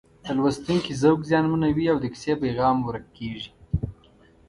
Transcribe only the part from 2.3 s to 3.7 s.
پیغام ورک کېږي